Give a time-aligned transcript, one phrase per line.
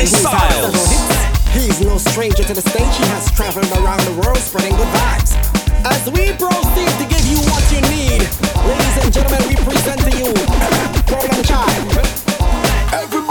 [0.00, 0.88] Harry Styles.
[1.52, 5.36] He's no stranger to the stage, he has traveled around the world spreading good vibes.
[5.84, 8.24] As we proceed to give you what you need,
[8.64, 10.32] ladies and gentlemen, we present to you
[11.04, 12.00] Problem Child.
[12.94, 13.29] Everybody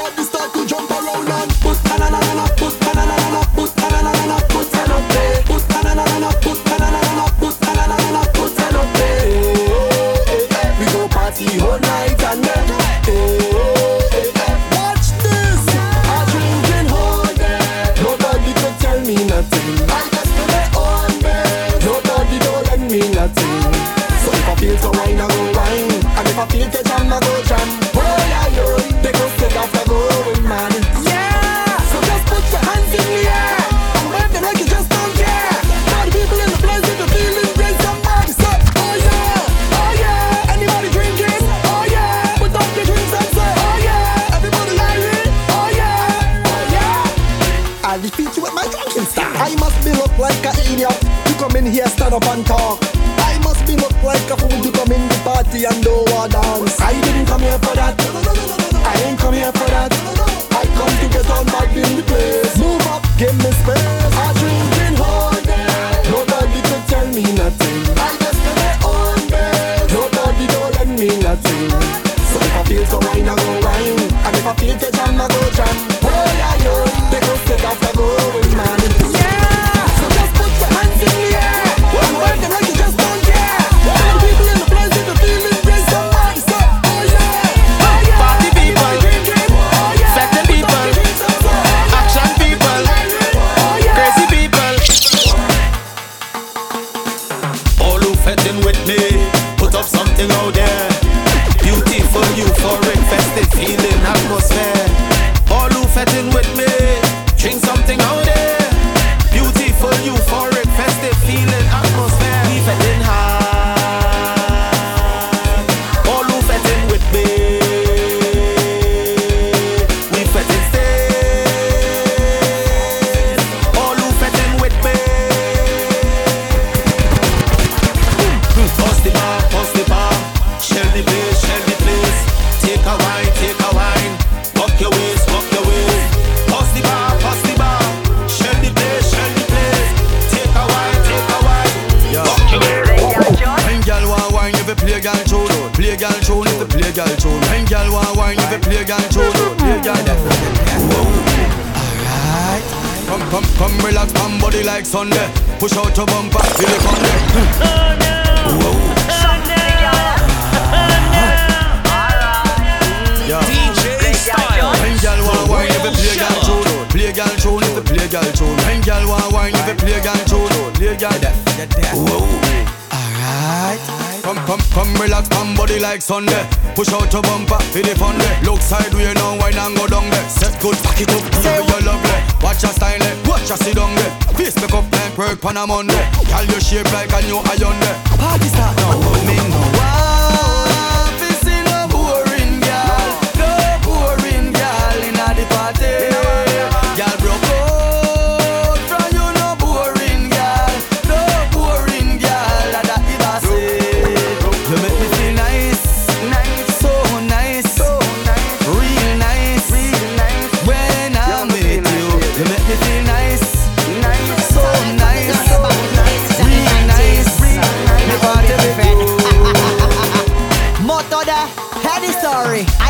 [222.49, 222.65] Curry.
[222.79, 222.88] I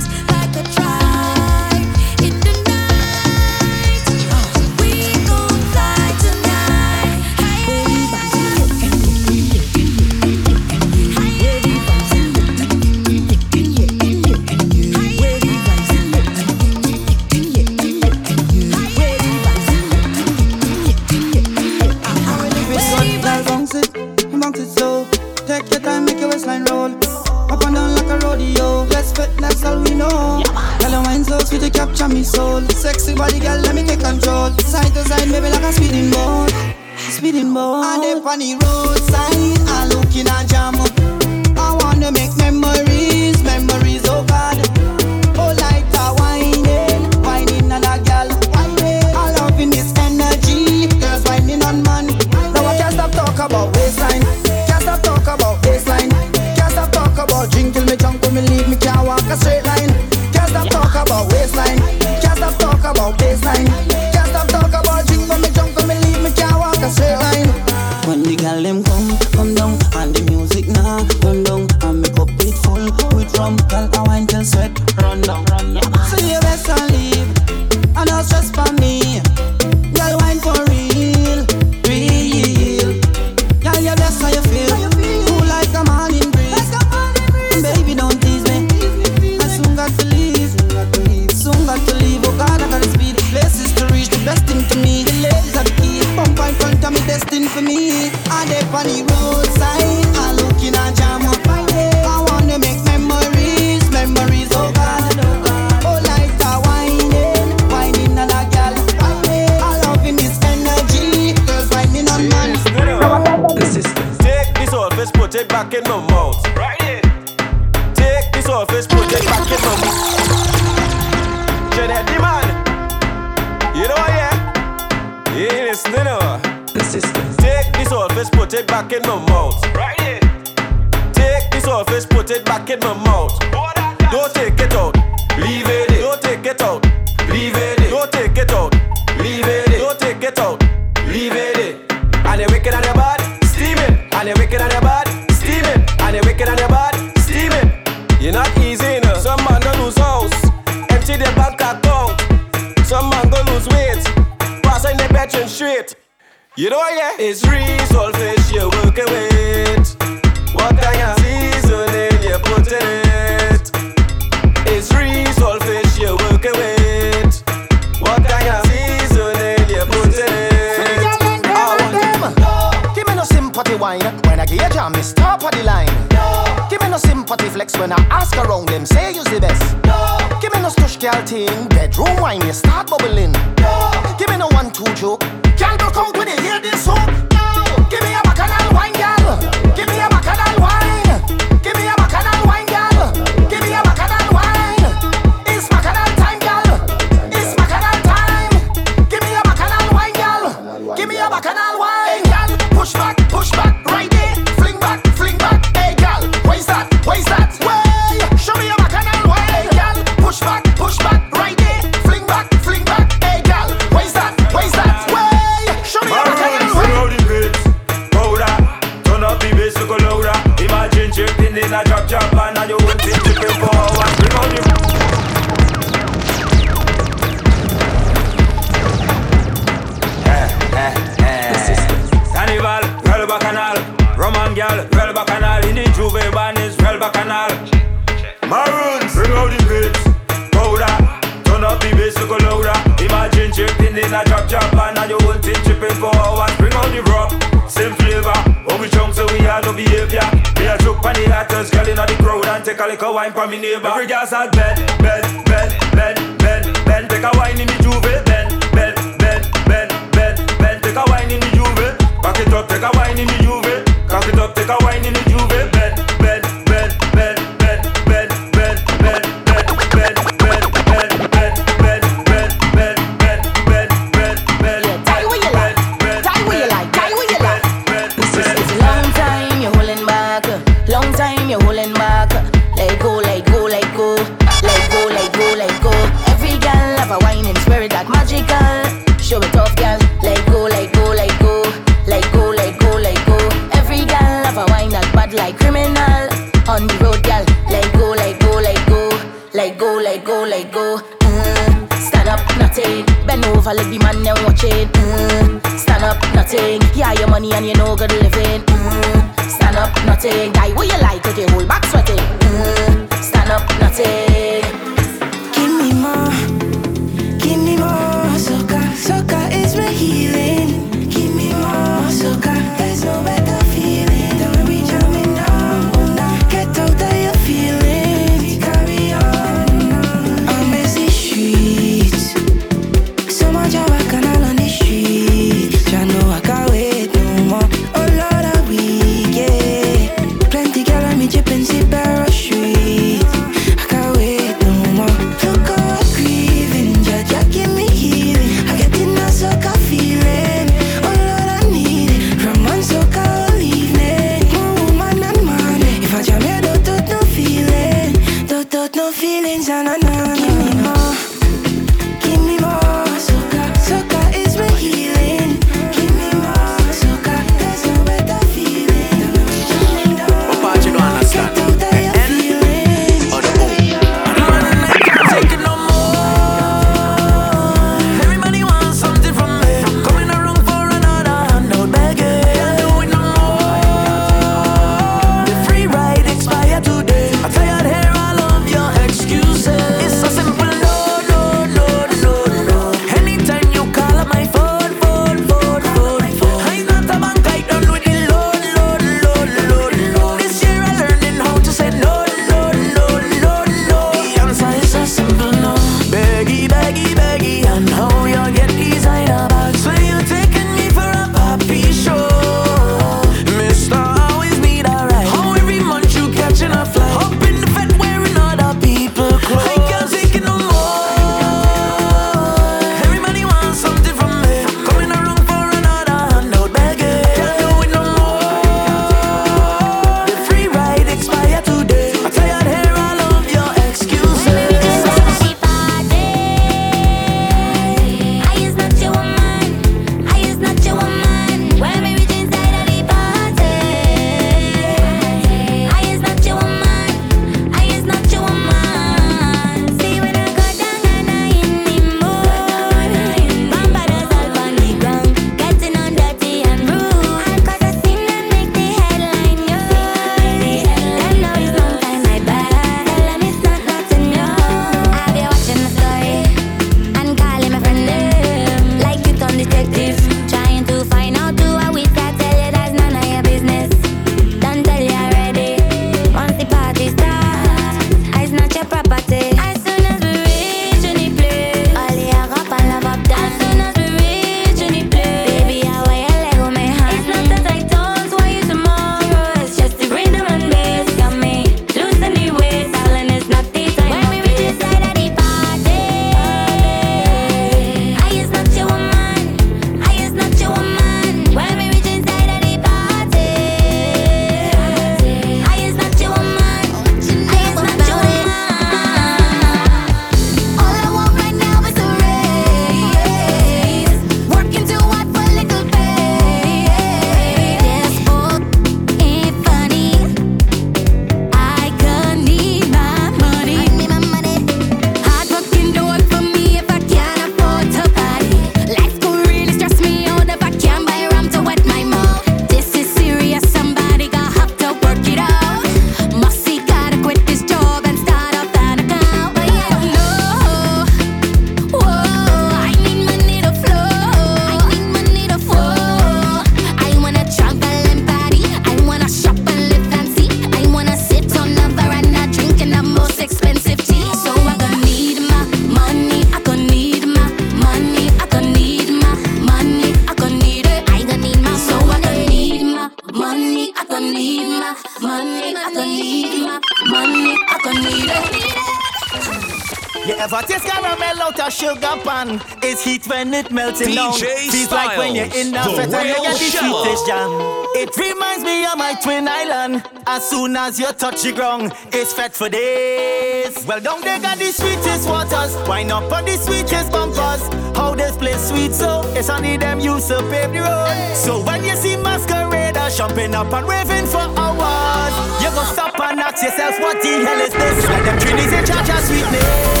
[573.41, 574.33] when it melts in down.
[574.33, 574.91] Feels Styles.
[574.91, 577.49] like when you're in a and you get the sweetest jam.
[577.97, 580.03] It reminds me of my twin island.
[580.27, 583.85] As soon as you touch the ground, it's fed for days.
[583.87, 585.73] Well, down they got the sweetest waters.
[585.87, 587.63] Why not on the sweetest bumpers.
[587.97, 591.35] How this place sweet so it's only them used to pave the road.
[591.35, 596.39] So when you see masqueraders jumping up and raving for hours, you go stop and
[596.39, 598.05] ask yourself what the hell is this?
[598.05, 600.00] Like them trinities in charge of sweetness.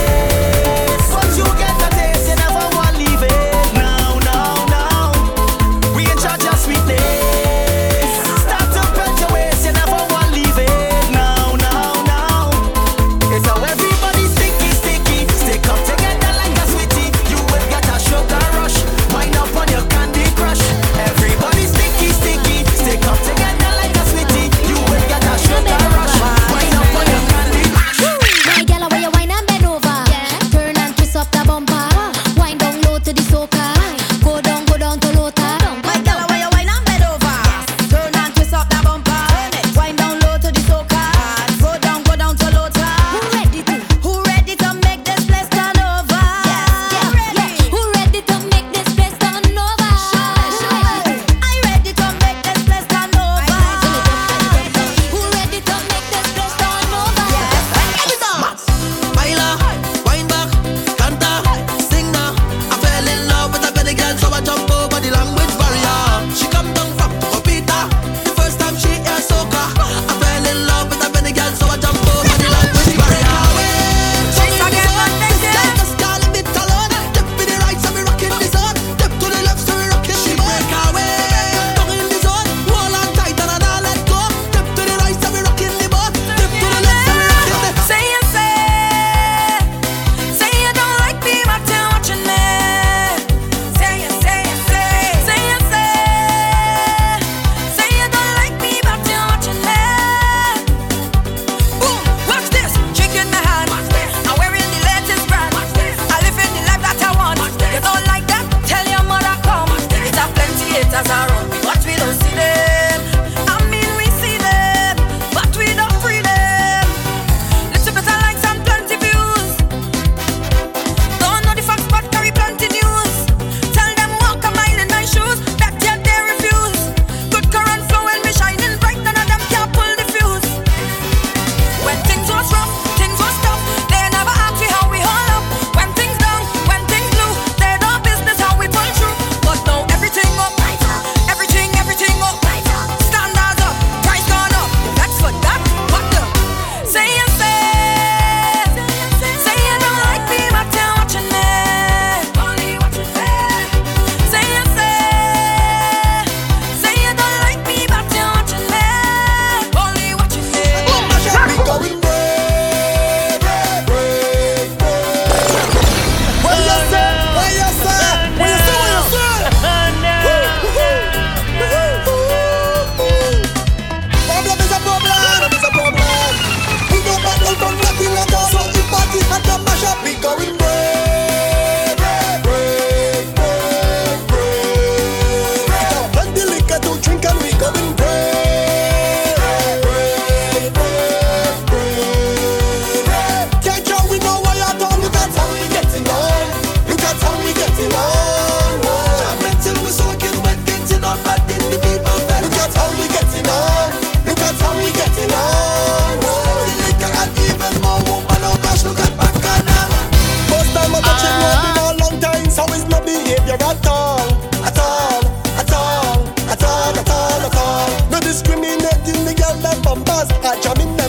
[219.95, 220.29] numbers.
[220.43, 221.00] I jam in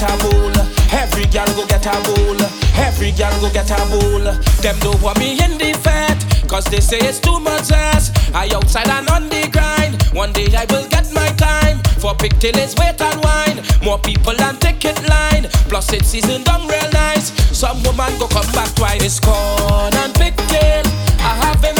[0.00, 0.52] get a bowl.
[0.92, 2.40] Every gal go get a bowl.
[2.76, 4.24] Every gal go get a bowl.
[4.62, 8.10] Them don't want me in the fat, cause they say it's too much ass.
[8.34, 10.02] I outside and on the grind.
[10.12, 11.78] One day I will get my time.
[12.00, 13.62] For pigtail is wait and wine.
[13.82, 15.48] More people on ticket line.
[15.68, 17.32] Plus it's seasoned on real nice.
[17.56, 19.02] Some woman go come back twice.
[19.04, 20.84] It's corn and pigtail.
[21.20, 21.79] I have been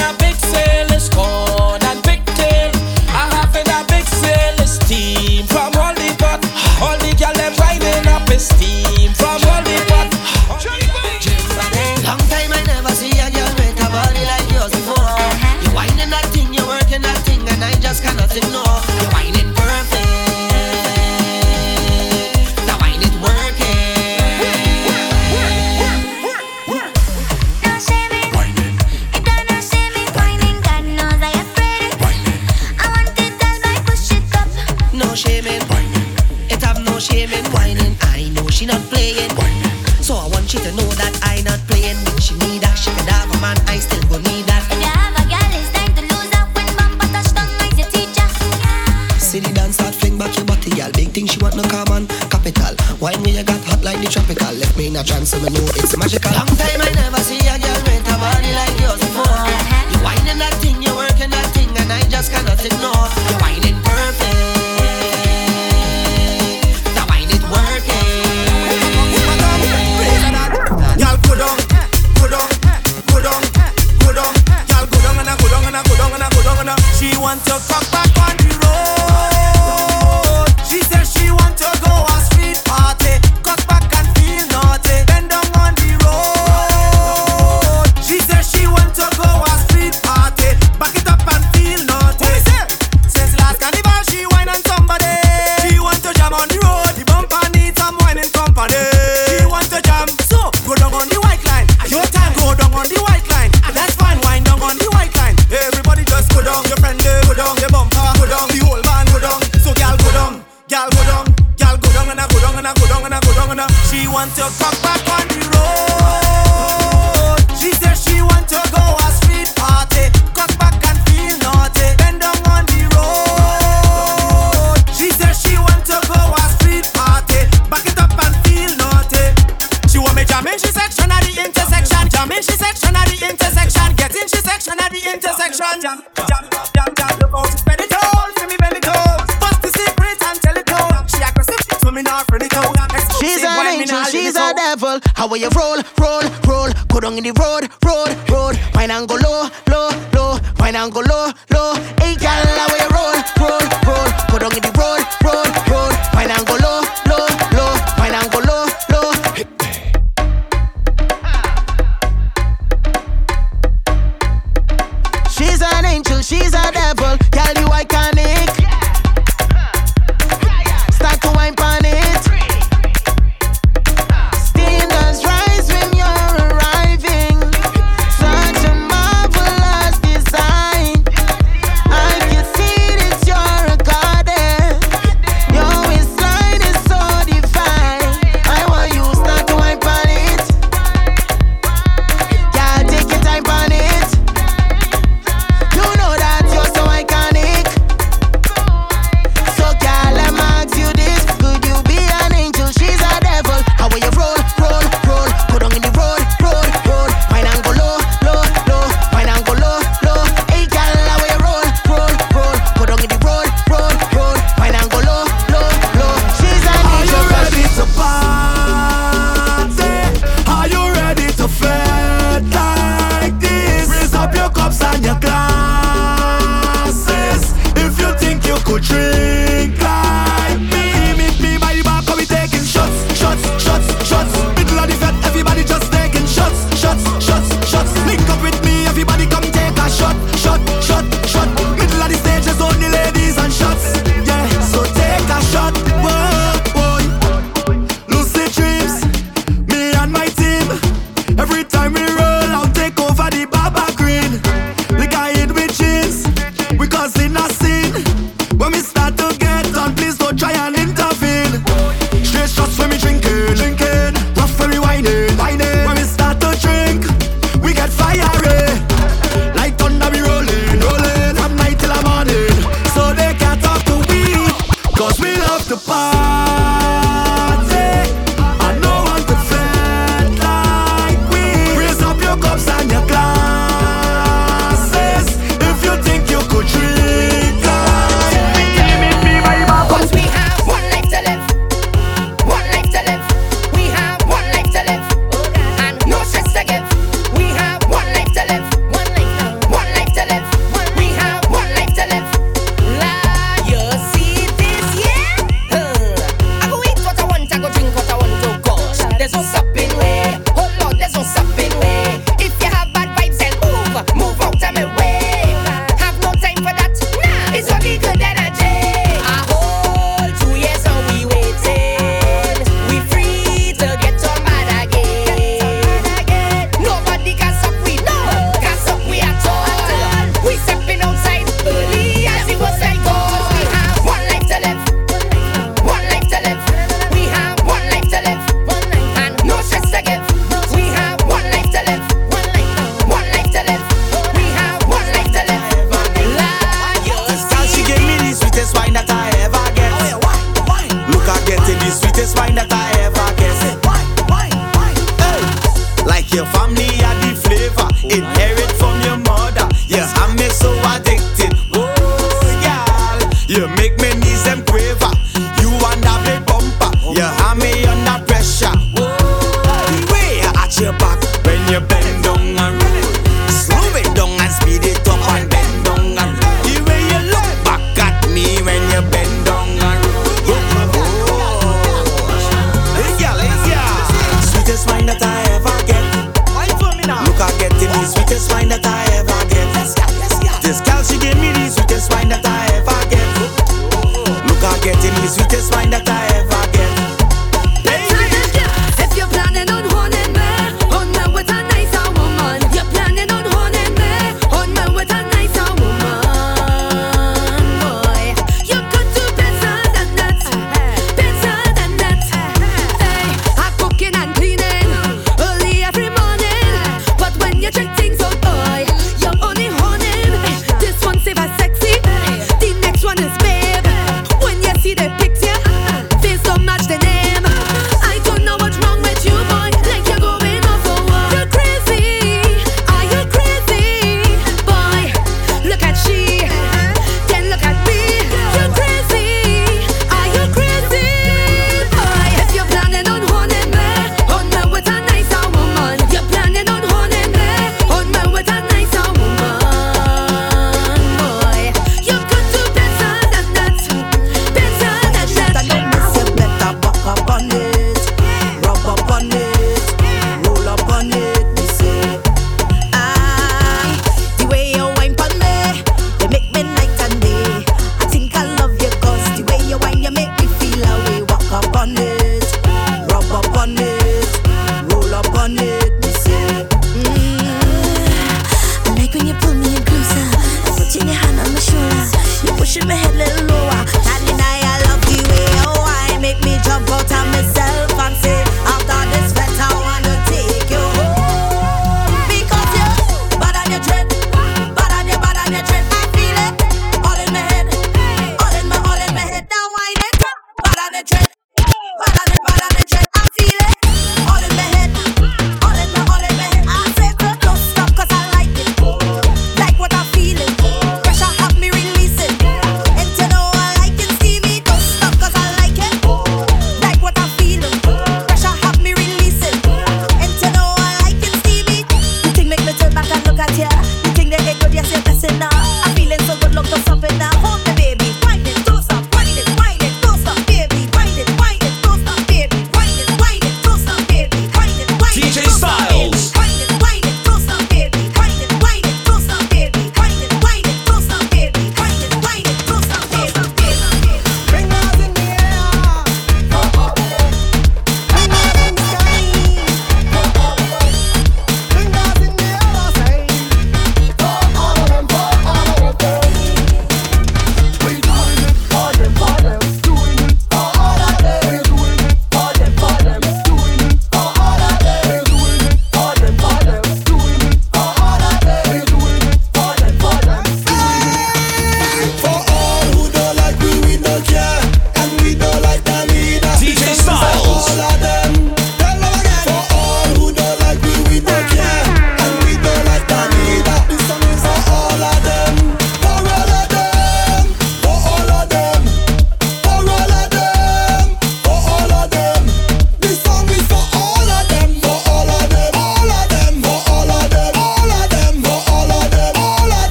[55.30, 56.19] so me know it's magic.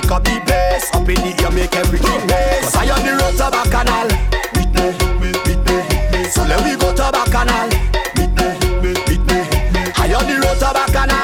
[0.00, 3.12] pick up the bass Up in the air make everything bass Cause I on the
[3.18, 4.08] road to Bacchanal
[4.54, 4.86] Meet me,
[5.20, 6.24] meet me, meet me.
[6.30, 7.68] So let me go to Bacchanal
[8.16, 8.46] Meet me,
[8.82, 9.82] meet me, meet me.
[9.96, 11.18] I on the road to Bacchanal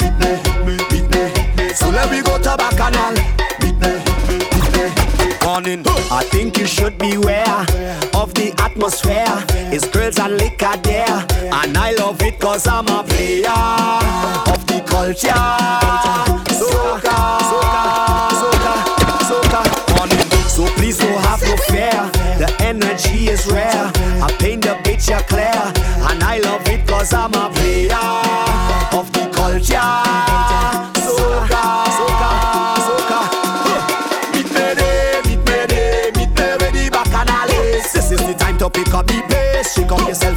[0.00, 0.30] Meet me,
[0.66, 1.74] meet me, meet me.
[1.74, 3.14] So let me go to Bacchanal
[3.62, 3.92] Meet me,
[4.28, 5.46] meet me, meet me.
[5.46, 5.84] Morning.
[6.12, 7.64] I think you should beware
[8.14, 9.44] Of the atmosphere.
[9.72, 11.26] It's girls and liquor there.
[11.52, 13.48] And I love it cause I'm a player
[14.52, 16.29] Of the culture.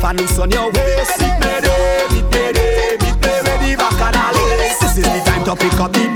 [0.06, 1.20] and on your waist.
[1.22, 4.80] Meet me there, meet me there, meet me where the bacchanal is.
[4.80, 6.13] This is the time to pick up the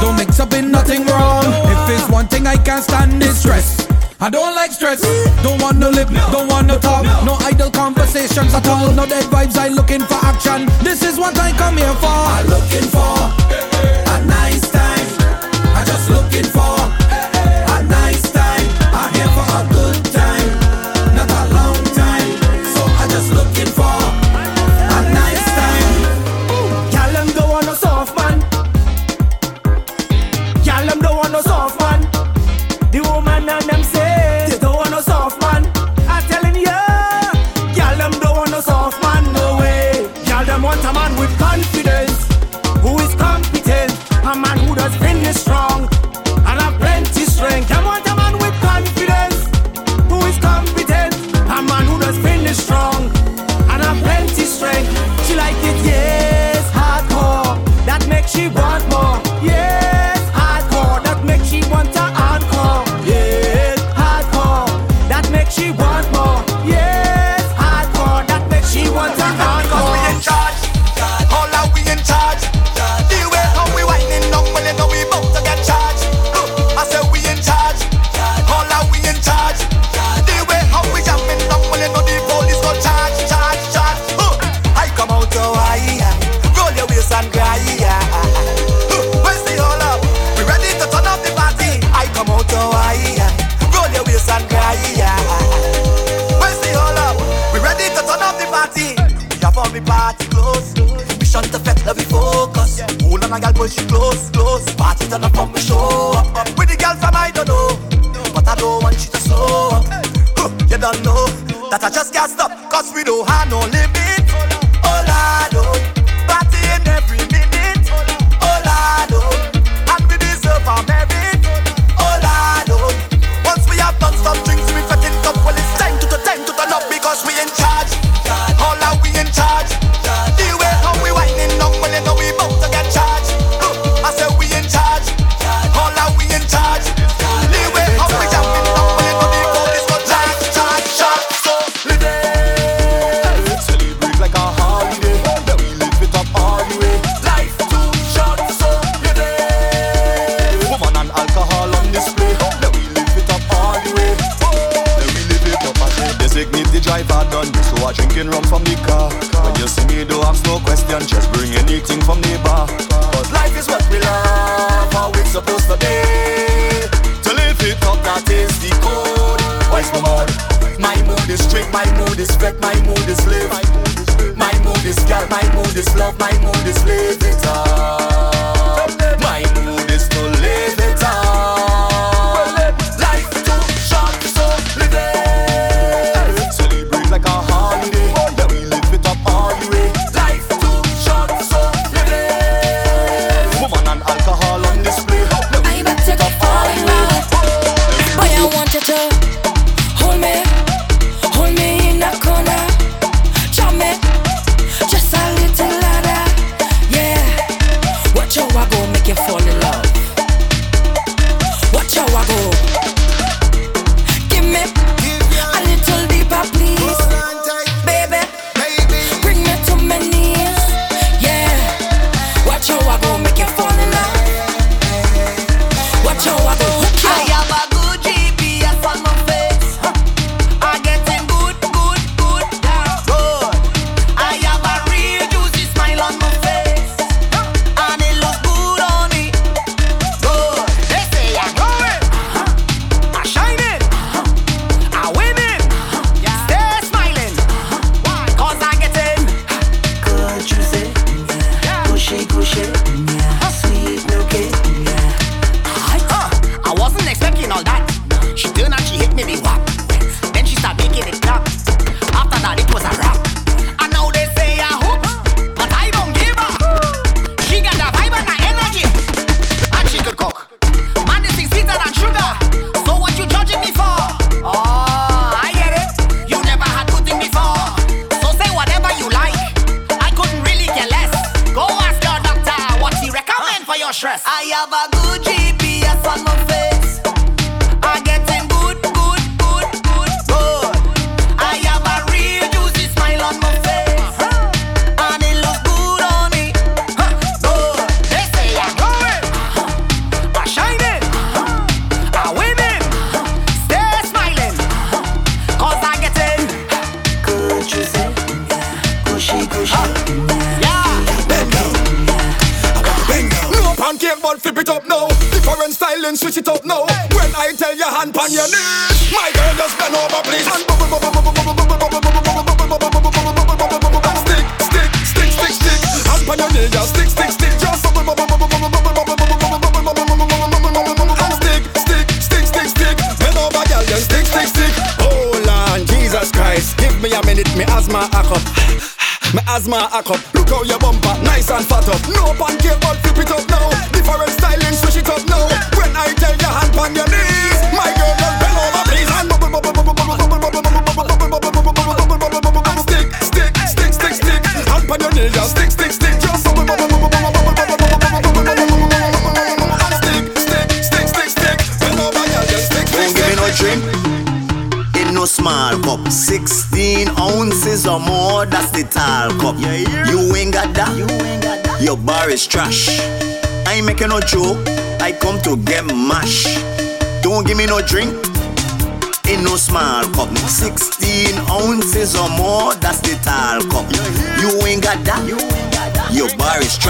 [0.00, 1.44] Don't mix up in nothing wrong.
[1.72, 3.86] If it's one thing I can't stand, it's stress.
[4.20, 5.00] I don't like stress.
[5.42, 7.04] Don't want no lip, don't want no talk.
[7.24, 8.90] No idle conversations at all.
[8.92, 10.66] No dead vibes, I looking for action.
[10.82, 12.06] This is what I come here for.
[12.06, 13.77] I'm looking for.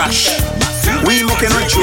[0.09, 1.77] We making rich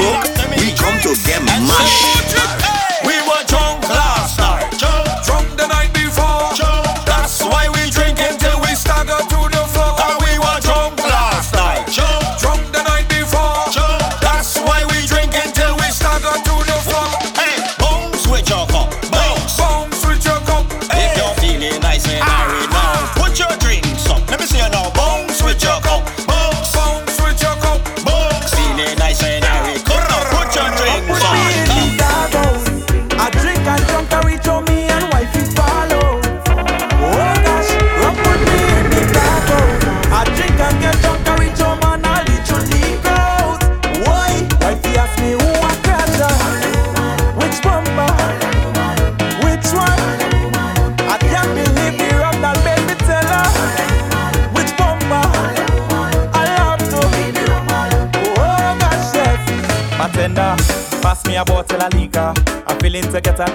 [63.36, 63.54] that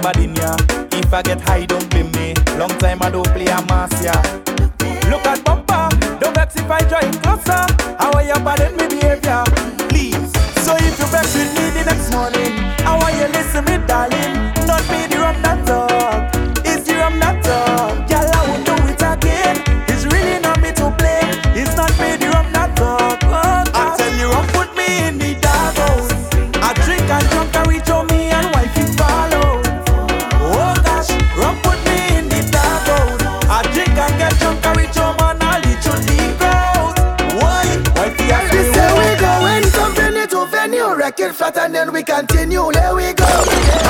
[41.22, 42.72] skin flat and then we continue.
[42.72, 43.26] There we go.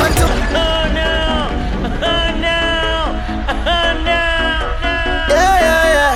[0.03, 1.47] Until oh no,
[1.87, 2.59] oh no,
[3.47, 4.23] oh no.
[5.31, 6.15] Yeah, yeah, yeah.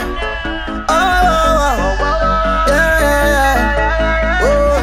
[0.89, 2.15] Oh, oh, oh.
[2.67, 4.43] Yeah, yeah, yeah.
[4.43, 4.79] Oh.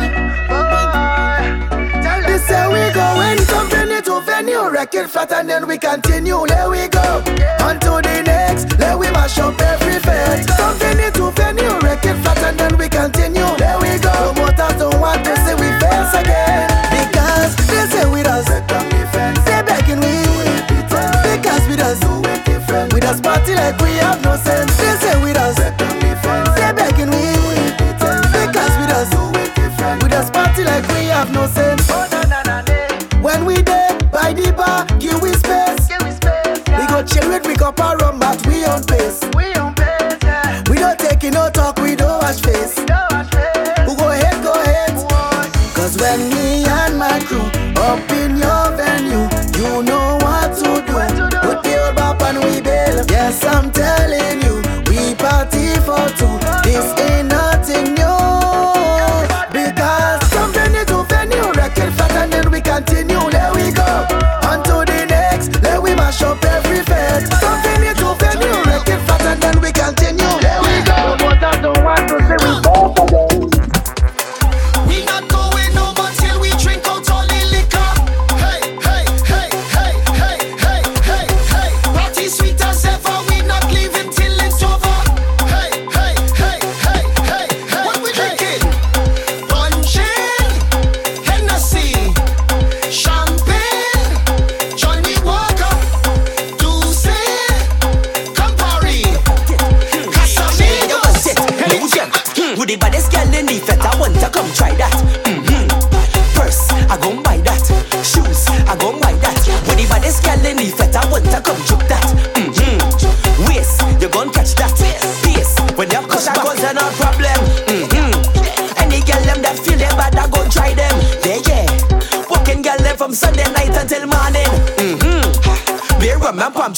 [2.27, 3.37] They say we go when
[3.69, 4.65] venue to venue.
[4.71, 6.47] wreck it flat and then we continue.
[6.47, 7.23] There we go.
[7.67, 8.79] On to the next.
[8.79, 10.82] Let we mash up every fence.
[38.73, 39.32] someplace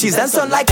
[0.05, 0.64] she's dancing like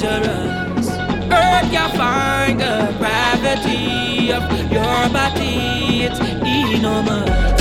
[0.00, 0.88] dangerous.
[0.88, 7.59] Earth can find the gravity of your body, it's enormous.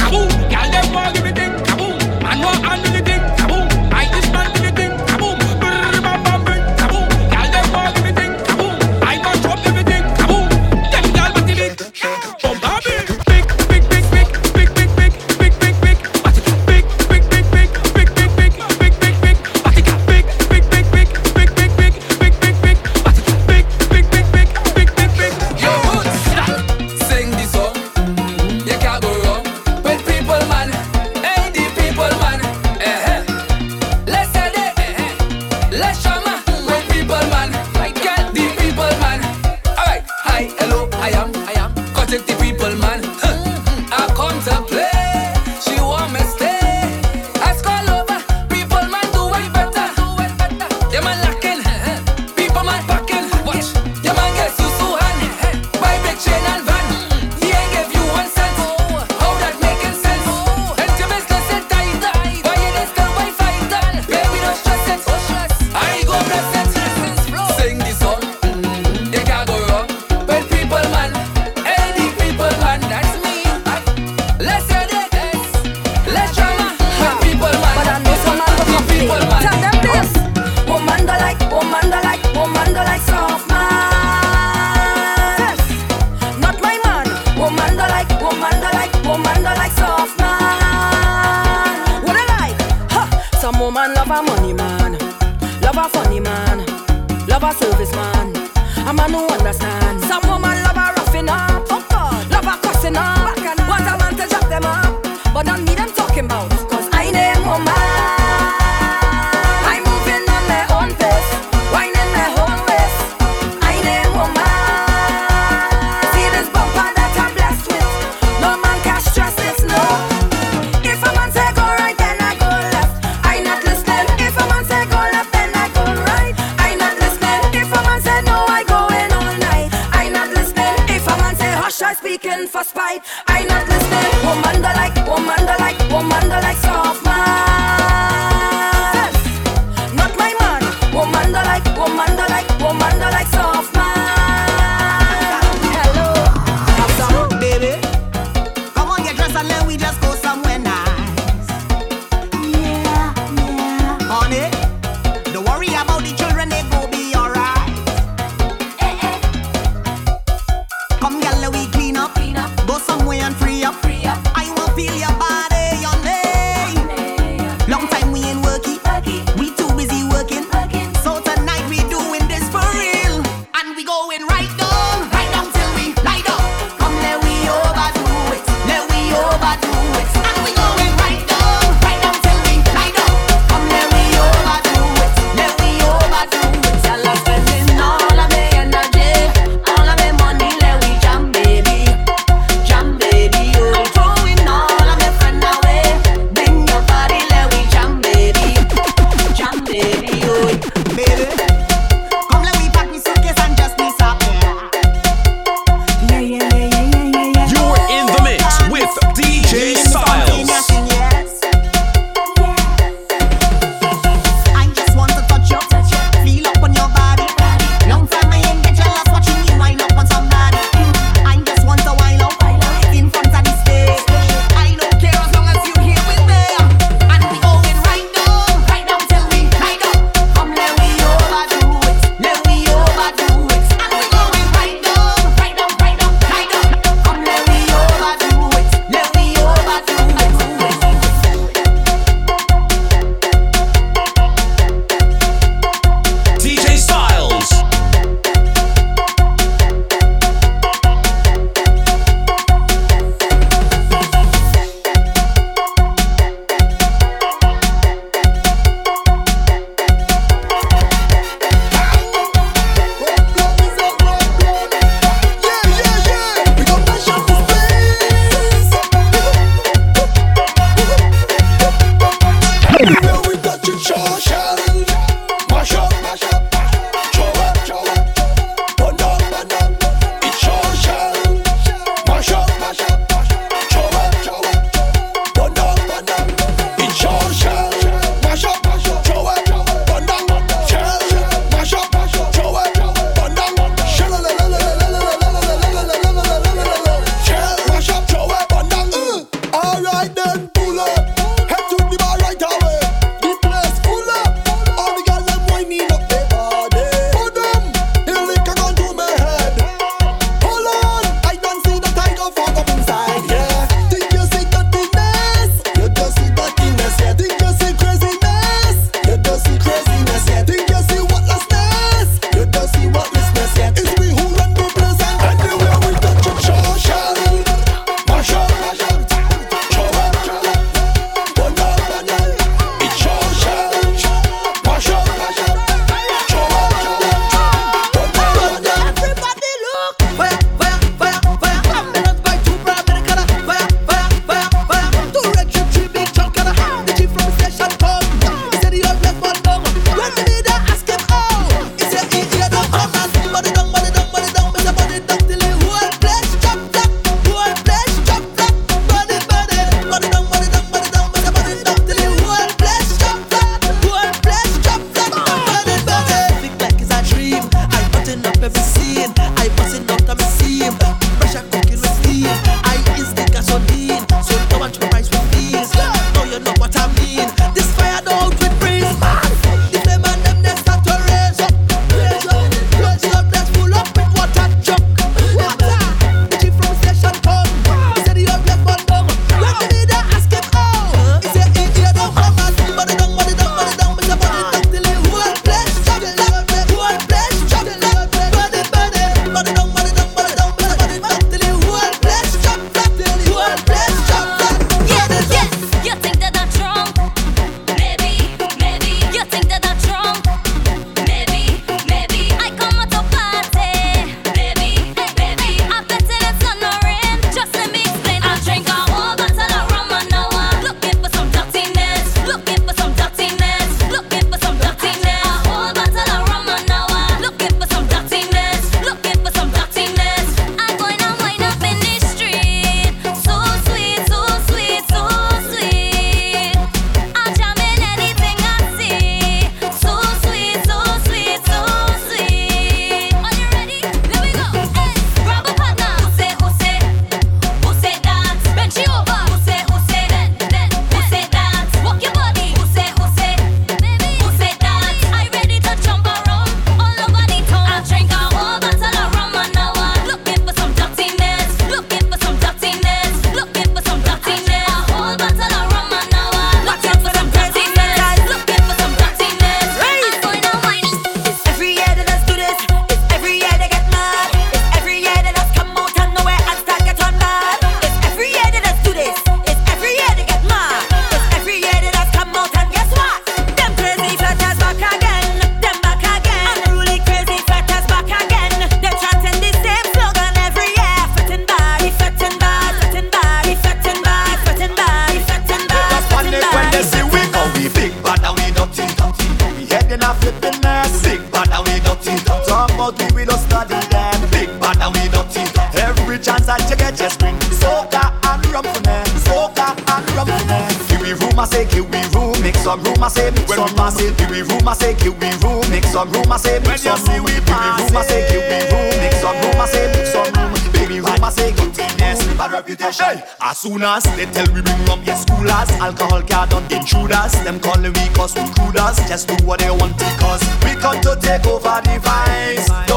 [523.59, 527.33] soon as they tell we bring up your schoolers, alcohol card on the intruders.
[527.43, 531.17] Them calling we cause we coolers, just do what they want because we come to
[531.19, 532.88] take over the vice.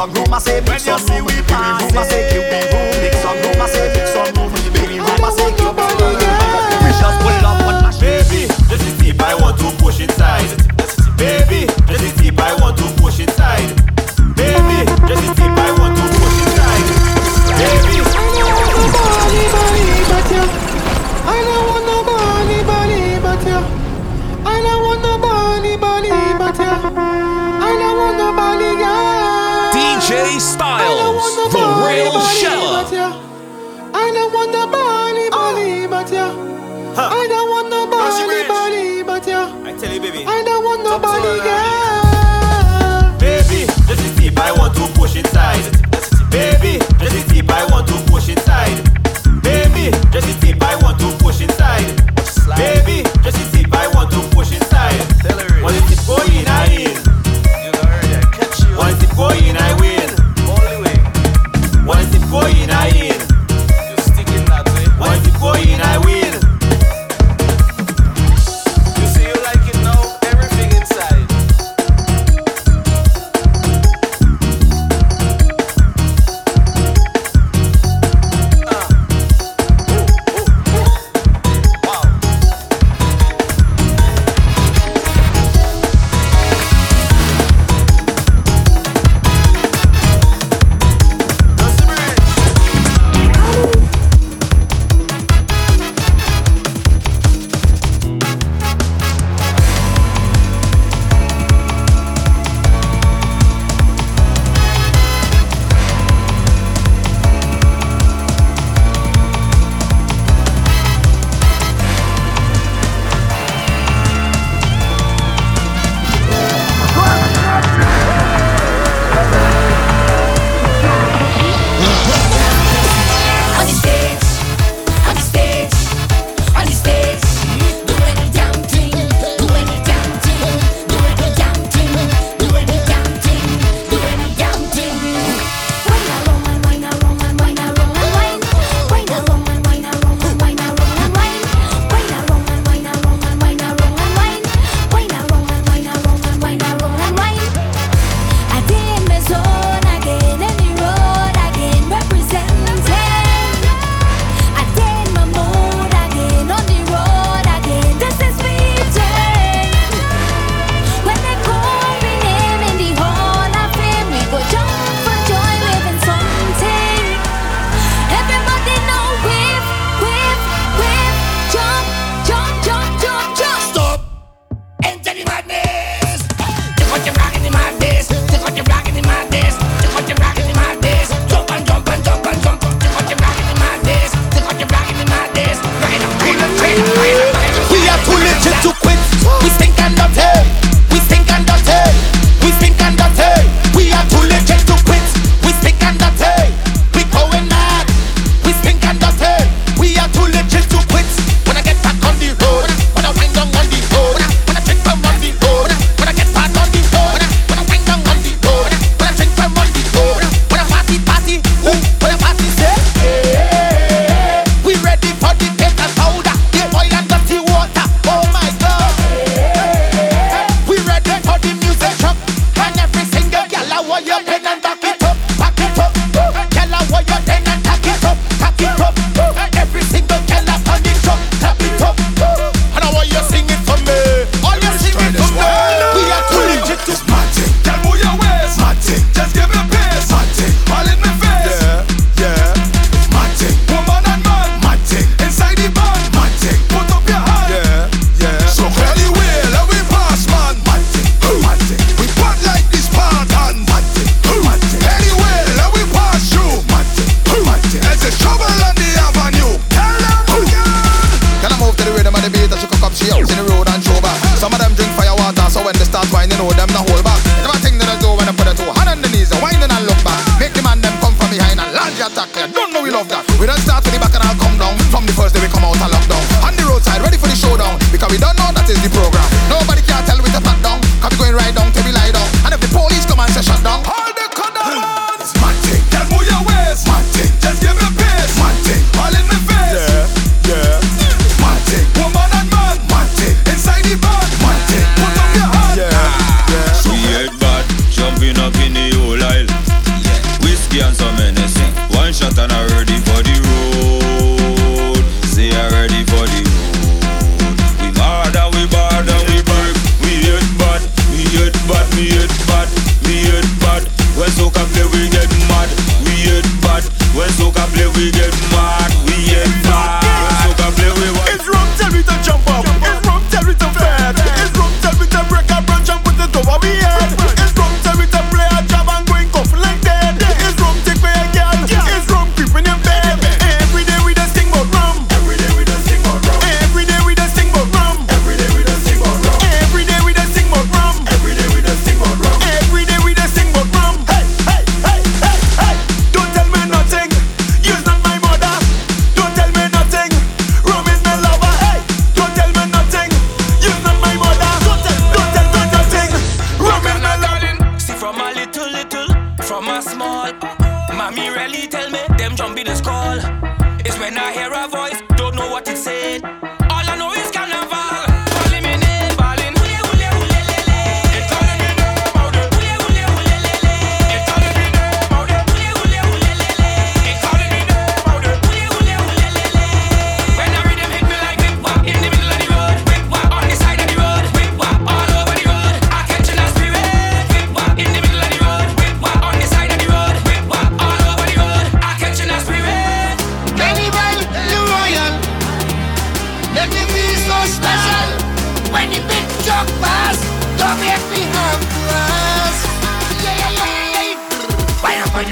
[0.00, 2.49] Some rumor say me, some rumor say you.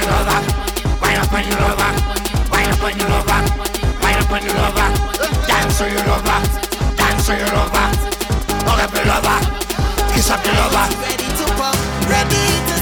[0.08, 0.40] your lover,
[1.48, 1.92] your lover,
[2.50, 3.40] wind up your lover,
[4.00, 4.88] wind up your lover,
[5.46, 6.40] dance on your lover,
[6.96, 7.86] dance on your lover,
[8.64, 9.38] hug up your lover,
[10.12, 10.86] kiss your lover.
[11.02, 11.76] Ready to pop,
[12.08, 12.77] ready to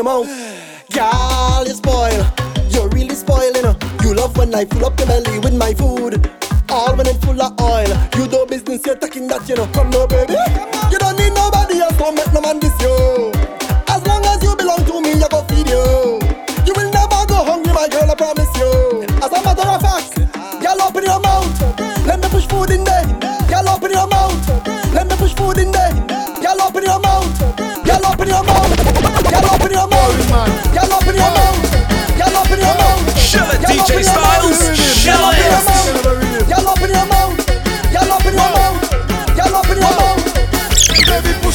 [0.00, 0.28] your mouth.
[0.92, 2.24] Girl, you spoil.
[2.70, 3.76] You're really spoiling.
[4.02, 6.30] You love when I fill up your belly with my food.
[6.70, 7.88] All when it's full of oil.
[8.16, 9.66] You do business, you're talking that, you know.
[9.74, 9.89] Come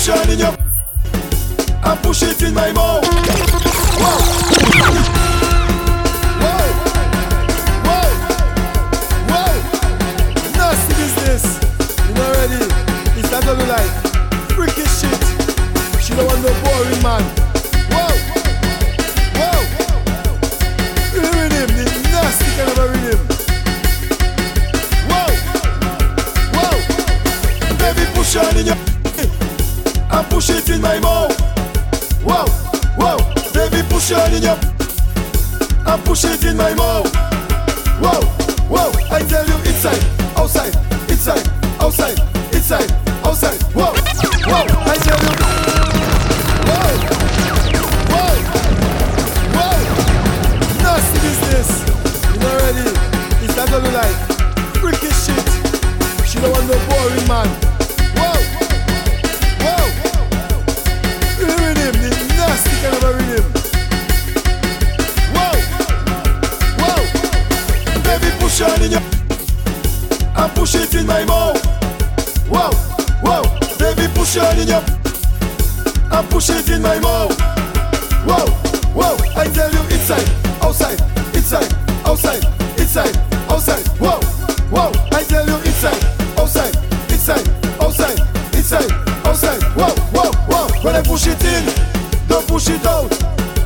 [0.06, 0.16] Your...
[1.84, 3.05] I push it in my mouth.
[76.16, 77.36] I push it in my mouth.
[78.24, 78.48] Whoa,
[78.96, 79.18] whoa!
[79.36, 80.24] I tell you inside,
[80.64, 80.96] outside,
[81.36, 81.68] inside,
[82.08, 82.42] outside,
[82.80, 83.18] inside,
[83.52, 83.86] outside.
[84.00, 84.24] Whoa,
[84.72, 84.92] whoa!
[85.12, 86.00] I tell you inside,
[86.40, 86.74] outside,
[87.12, 87.44] inside,
[87.84, 88.18] outside,
[88.56, 88.92] inside,
[89.28, 89.62] outside.
[89.76, 90.84] Whoa, whoa, whoa!
[90.86, 91.68] When I push it in,
[92.30, 93.12] don't push it out.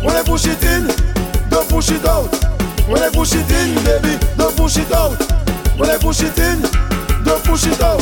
[0.02, 0.88] When I push it in,
[1.52, 2.34] don't push it out.
[2.90, 5.22] When I push it in, baby, don't push it out.
[5.78, 6.64] When I push it in,
[7.24, 8.02] don't push it out.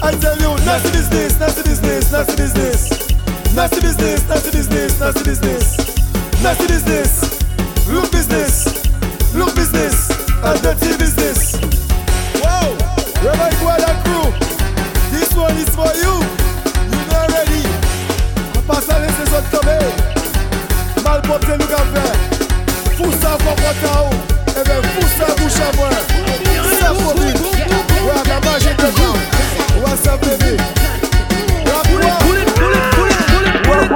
[0.00, 3.01] I tell you, nasty business, nasty business, nasty business.
[3.54, 5.76] Nasty business, nasty business, nasty business.
[6.42, 8.82] Nasty business, look business.
[9.34, 10.10] Look business,
[10.44, 11.56] a dirty business.
[12.44, 12.76] Wow,
[13.24, 14.28] Reverend Guada crew.
[15.12, 16.12] This one is for you.
[16.92, 17.64] You know already.
[18.56, 19.78] A pa sa lese sot tobe
[21.04, 22.06] Mal popte nou ka fe
[22.96, 24.12] Fousa fokota ou
[24.60, 25.96] Ebe fousa boucha mwen
[26.78, 27.32] Sa fobi
[28.04, 30.91] Ou a ka maje te vou eh What's up baby?
[33.64, 33.90] Pull it.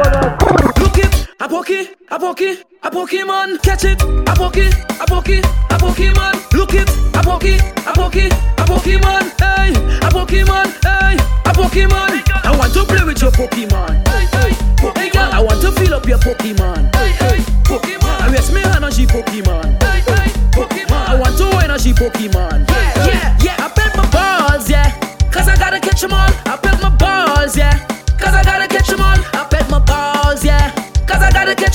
[0.80, 1.28] Look it.
[1.40, 1.88] A pokey.
[2.10, 2.62] A pokey.
[2.82, 3.62] A Pokemon.
[3.62, 4.02] Catch it.
[4.02, 4.68] A pokey.
[5.00, 5.38] A pokey.
[5.38, 6.52] A Pokemon.
[6.52, 6.88] Look it.
[7.14, 7.56] A pokey.
[7.86, 8.26] A pokey.
[8.26, 9.22] A Pokemon.
[9.40, 9.72] Hey.
[10.06, 10.66] A Pokemon.
[10.84, 11.16] Hey.
[11.44, 12.22] A Pokemon.
[12.44, 14.06] I want to play with your Pokemon.
[14.08, 14.50] Hey, hey.
[14.76, 15.12] Pokemon.
[15.12, 16.94] Hey, I want to fill up your Pokemon.
[16.94, 17.38] Hey, hey.
[17.64, 18.20] Pokemon.
[18.20, 19.82] I rest my hand Pokemon.
[19.82, 20.30] Hey, hey.
[20.52, 21.08] Pokemon.
[21.08, 22.68] I want to win on she Pokemon.
[22.68, 23.56] Yeah, yeah, yeah.
[23.58, 24.90] I bet my balls, yeah.
[25.30, 26.30] Cause I gotta catch them all.
[26.46, 27.78] I bet my balls, yeah.
[28.18, 29.16] Cause I gotta catch them all.
[29.32, 29.46] I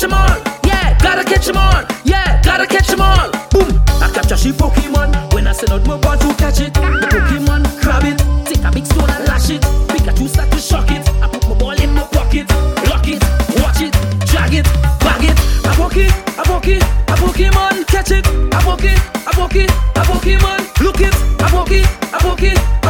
[0.01, 0.43] catch them all.
[0.65, 1.83] Yeah, gotta catch them all.
[2.03, 3.29] Yeah, gotta catch them all.
[3.51, 5.33] Boom, I capture she Pokemon.
[5.33, 8.17] When I send out my ball to catch it, the Pokemon grab it.
[8.47, 9.61] Take a big stone and lash it.
[9.61, 11.07] Pikachu start to shock it.
[11.21, 12.49] I put my ball in my pocket,
[12.89, 13.21] lock it,
[13.61, 13.93] watch it,
[14.25, 14.65] drag it,
[15.05, 15.37] bag it.
[15.65, 18.25] I poke it, I poke it, I Pokemon catch it.
[18.27, 18.97] I poke it,
[19.27, 22.80] I poke it, I Pokemon look it, I poke it, I poke it.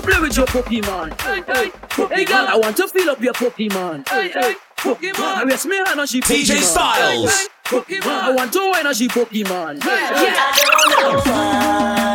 [0.00, 1.20] play with your Pokemon.
[1.20, 4.08] Hey, girl, I want to fill up your Pokemon.
[4.08, 5.20] Hey, hey, Pokemon.
[5.20, 6.20] I raise me and Pokemon.
[6.20, 7.48] DJ StyleZ.
[7.64, 8.06] Pokemon.
[8.06, 9.82] I want to wine Pokemon.
[9.82, 10.24] Hey.
[11.26, 12.09] Yeah.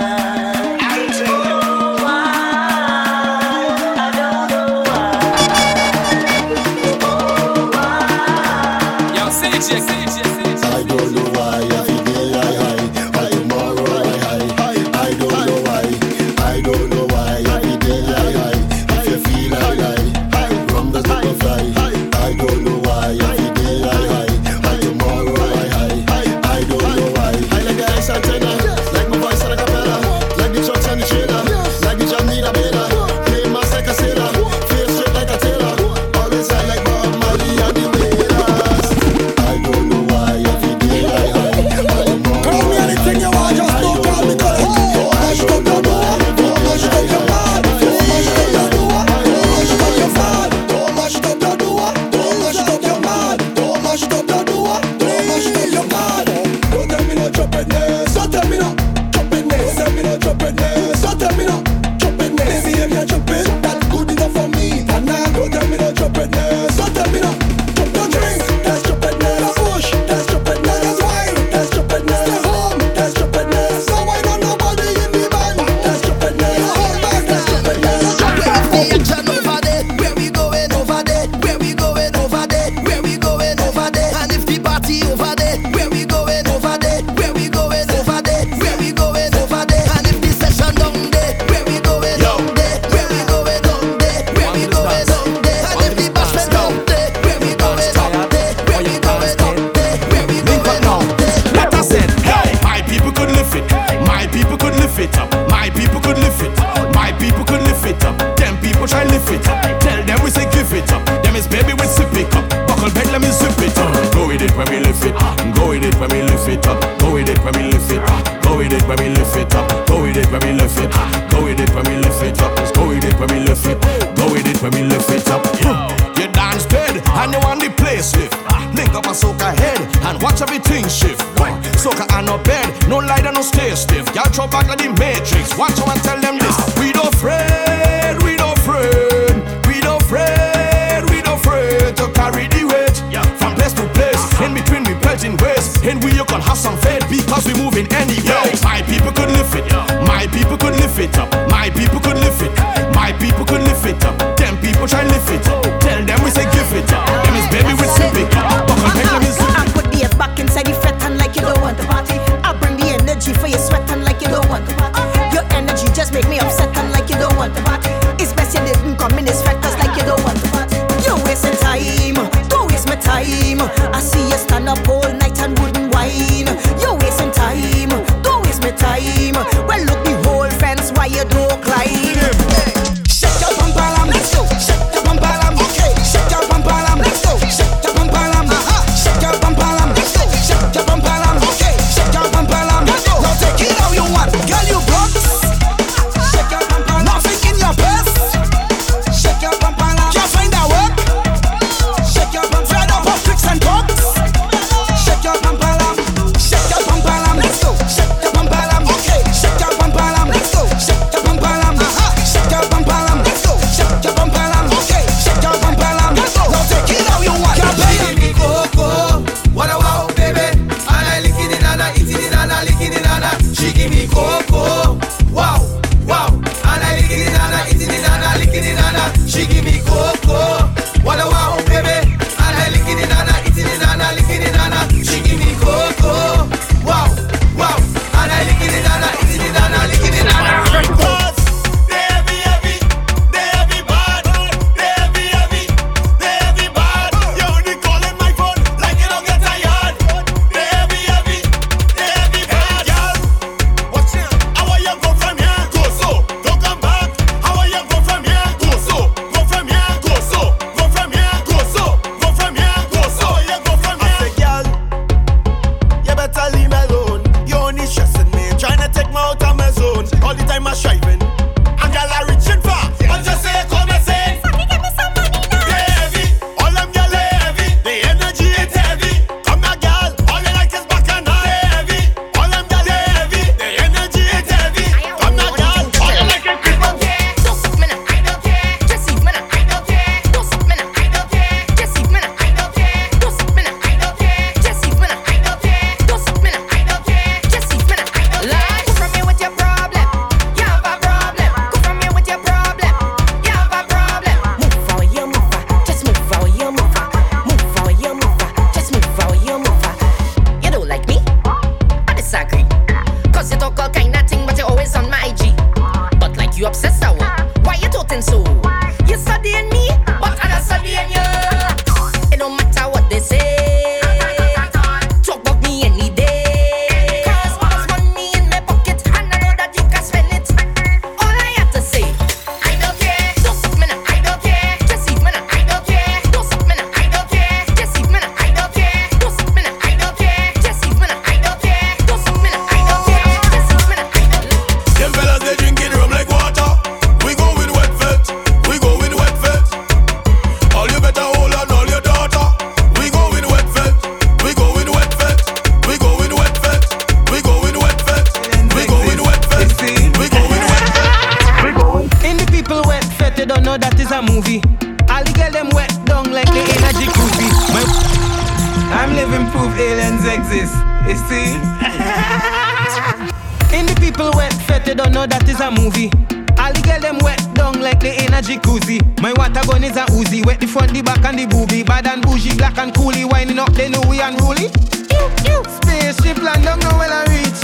[371.07, 371.53] You see?
[373.77, 376.09] In the people wet fete, you don't know that is a movie.
[376.57, 378.97] All the girl them wet down like the energy jacuzzi.
[379.21, 381.83] My water gun is a Uzi, wet the front, the back and the booby.
[381.83, 384.71] Bad and bougie, black and coolie, winding up They know we unruly.
[384.71, 385.65] rolling.
[385.81, 387.59] Spaceship land don't know when I reach.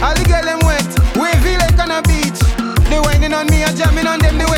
[0.00, 0.86] All the girl them wet,
[1.18, 2.38] wavy like on a beach.
[2.88, 4.55] They winding on me and jamming on them the way.